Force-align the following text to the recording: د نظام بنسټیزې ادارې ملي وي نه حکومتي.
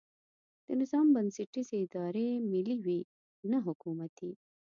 د 0.67 0.69
نظام 0.81 1.05
بنسټیزې 1.15 1.75
ادارې 1.85 2.27
ملي 2.51 2.77
وي 2.85 2.99
نه 3.51 3.59
حکومتي. 3.65 4.31